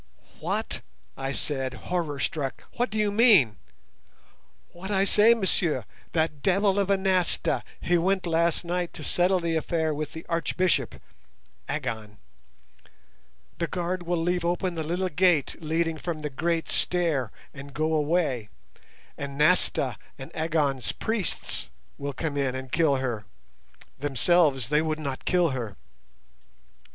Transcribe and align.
"What?" 0.39 0.81
I 1.15 1.31
said, 1.31 1.75
horror 1.75 2.19
struck; 2.19 2.63
"what 2.77 2.89
do 2.89 2.97
you 2.97 3.11
mean?" 3.11 3.57
"What 4.71 4.89
I 4.89 5.05
say, 5.05 5.35
monsieur; 5.35 5.85
that 6.13 6.41
devil 6.41 6.79
of 6.79 6.89
a 6.89 6.97
Nasta 6.97 7.63
he 7.79 7.99
went 7.99 8.25
last 8.25 8.65
night 8.65 8.93
to 8.93 9.03
settle 9.03 9.39
the 9.39 9.55
affair 9.55 9.93
with 9.93 10.13
the 10.13 10.25
Archbishop 10.27 10.95
[Agon]. 11.69 12.17
The 13.59 13.67
guard 13.67 14.01
will 14.01 14.17
leave 14.17 14.43
open 14.43 14.73
the 14.73 14.81
little 14.83 15.07
gate 15.07 15.57
leading 15.61 15.99
from 15.99 16.23
the 16.23 16.31
great 16.31 16.67
stair 16.71 17.31
and 17.53 17.71
go 17.71 17.93
away, 17.93 18.49
and 19.19 19.37
Nasta 19.37 19.97
and 20.17 20.35
Agon's 20.35 20.91
priests 20.91 21.69
will 21.99 22.13
come 22.13 22.35
in 22.37 22.55
and 22.55 22.71
kill 22.71 22.95
her. 22.95 23.25
Themselves 23.99 24.69
they 24.69 24.81
would 24.81 24.97
not 24.99 25.25
kill 25.25 25.49
her." 25.49 25.75